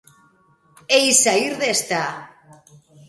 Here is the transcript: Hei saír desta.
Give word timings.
Hei 0.93 1.07
saír 1.23 1.53
desta. 1.61 2.03